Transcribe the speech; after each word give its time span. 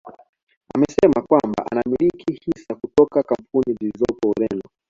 Amesema 0.75 1.21
kwamba 1.27 1.65
anamiliki 1.71 2.33
hisa 2.45 2.75
kutoka 2.75 3.23
kampuni 3.23 3.75
zilizopo 3.79 4.29
Ureno 4.29 4.61